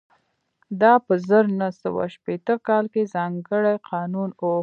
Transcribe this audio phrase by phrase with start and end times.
[0.81, 4.41] دا په زر نه سوه شپېته کال کې ځانګړی قانون و